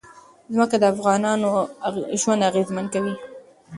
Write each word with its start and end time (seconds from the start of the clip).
ځمکه 0.53 0.75
د 0.79 0.83
افغانانو 0.93 1.49
ژوند 2.21 2.45
اغېزمن 2.49 2.85
کوي. 2.93 3.13